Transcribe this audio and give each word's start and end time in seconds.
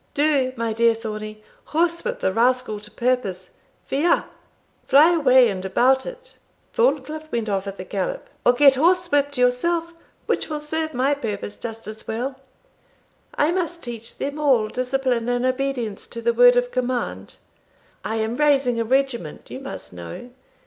"Do, 0.15 0.51
my 0.55 0.73
dear 0.73 0.95
Thornie; 0.95 1.43
horsewhip 1.65 2.21
the 2.21 2.33
rascal 2.33 2.79
to 2.79 2.89
purpose 2.89 3.51
via 3.87 4.25
fly 4.87 5.13
away, 5.13 5.47
and 5.47 5.63
about 5.63 6.07
it;" 6.07 6.37
Thorncliff 6.73 7.31
went 7.31 7.47
off 7.49 7.67
at 7.67 7.77
the 7.77 7.83
gallop 7.83 8.27
"or 8.43 8.53
get 8.53 8.73
horsewhipt 8.73 9.37
yourself, 9.37 9.93
which 10.25 10.49
will 10.49 10.59
serve 10.59 10.95
my 10.95 11.13
purpose 11.13 11.55
just 11.55 11.87
as 11.87 12.07
well. 12.07 12.39
I 13.35 13.51
must 13.51 13.83
teach 13.83 14.15
them 14.17 14.39
all 14.39 14.69
discipline 14.69 15.29
and 15.29 15.45
obedience 15.45 16.07
to 16.07 16.21
the 16.23 16.33
word 16.33 16.55
of 16.55 16.71
command. 16.71 17.35
I 18.03 18.15
am 18.15 18.37
raising 18.37 18.79
a 18.79 18.83
regiment, 18.83 19.51
you 19.51 19.59
must 19.59 19.93
know. 19.93 20.31